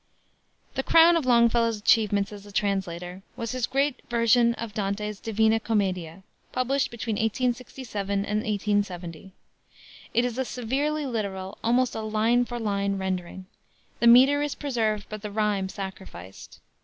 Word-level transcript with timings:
The 0.73 0.81
crown 0.81 1.15
of 1.15 1.27
Longfellow's 1.27 1.77
achievements 1.77 2.31
as 2.31 2.47
a 2.47 2.51
translator 2.51 3.21
was 3.35 3.51
his 3.51 3.67
great 3.67 4.01
version 4.09 4.55
of 4.55 4.73
Dante's 4.73 5.19
Divina 5.19 5.59
Commedia, 5.59 6.23
published 6.51 6.89
between 6.89 7.17
1867 7.17 8.11
and 8.25 8.39
1870. 8.39 9.31
It 10.15 10.25
is 10.25 10.39
a 10.39 10.43
severely 10.43 11.05
literal, 11.05 11.59
almost 11.63 11.93
a 11.93 12.01
line 12.01 12.45
for 12.45 12.57
line, 12.59 12.97
rendering. 12.97 13.45
The 13.99 14.07
meter 14.07 14.41
is 14.41 14.55
preserved, 14.55 15.05
but 15.07 15.21
the 15.21 15.29
rhyme 15.29 15.69
sacrificed. 15.69 16.61